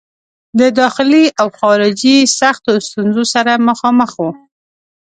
[0.59, 4.31] د داخلي او خارجي سختو ستونزو سره مخامخ وو.